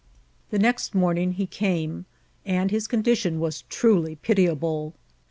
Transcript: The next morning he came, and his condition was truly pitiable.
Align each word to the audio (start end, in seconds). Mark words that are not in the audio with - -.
The 0.49 0.57
next 0.57 0.95
morning 0.95 1.33
he 1.33 1.45
came, 1.45 2.05
and 2.43 2.71
his 2.71 2.87
condition 2.87 3.39
was 3.39 3.61
truly 3.69 4.15
pitiable. 4.15 4.95